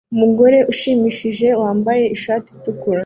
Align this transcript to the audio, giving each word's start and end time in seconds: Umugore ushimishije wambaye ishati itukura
Umugore 0.13 0.57
ushimishije 0.71 1.47
wambaye 1.61 2.03
ishati 2.15 2.47
itukura 2.55 2.99